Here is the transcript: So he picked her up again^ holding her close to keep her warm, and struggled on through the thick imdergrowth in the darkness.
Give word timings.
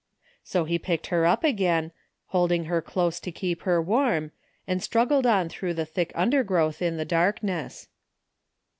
So 0.43 0.63
he 0.63 0.79
picked 0.79 1.07
her 1.13 1.27
up 1.27 1.43
again^ 1.43 1.91
holding 2.29 2.63
her 2.65 2.81
close 2.81 3.19
to 3.19 3.31
keep 3.31 3.61
her 3.69 3.79
warm, 3.79 4.31
and 4.65 4.81
struggled 4.81 5.27
on 5.27 5.47
through 5.47 5.75
the 5.75 5.85
thick 5.85 6.11
imdergrowth 6.13 6.81
in 6.81 6.97
the 6.97 7.05
darkness. 7.05 7.87